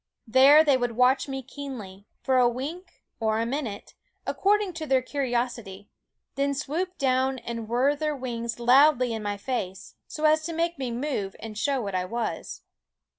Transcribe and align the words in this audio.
There 0.25 0.63
they 0.63 0.77
would 0.77 0.93
watch 0.93 1.27
me 1.27 1.43
keenly, 1.43 2.07
for 2.23 2.39
a 2.39 2.49
wink 2.49 3.03
or 3.19 3.39
a 3.39 3.45
minute, 3.45 3.93
according 4.25 4.73
to 4.73 4.87
their 4.87 5.03
curi 5.03 5.29
osity, 5.29 5.89
then 6.33 6.55
swoop 6.55 6.97
down 6.97 7.37
and 7.37 7.69
whirr 7.69 7.95
their 7.95 8.15
wings 8.15 8.59
loudly 8.59 9.13
in 9.13 9.21
my 9.21 9.37
face, 9.37 9.93
so 10.07 10.23
as 10.25 10.41
to 10.45 10.53
make 10.53 10.79
me 10.79 10.89
move 10.89 11.35
and 11.39 11.55
show 11.55 11.79
what 11.83 11.93
I 11.93 12.05
was. 12.05 12.63